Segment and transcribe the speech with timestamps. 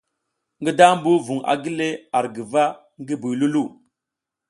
[0.61, 2.63] Ngi dambu vung a gile ar guva
[3.01, 3.69] ngi buy Loulou.